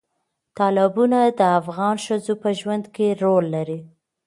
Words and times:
تالابونه 0.57 1.19
د 1.39 1.41
افغان 1.59 1.95
ښځو 2.05 2.33
په 2.41 2.49
ژوند 2.59 2.85
کې 2.95 3.07
رول 3.23 3.45
لري. 3.55 3.79